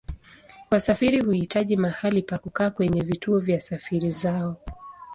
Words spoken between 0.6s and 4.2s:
Wasafiri huhitaji mahali pa kukaa kwenye vituo vya safari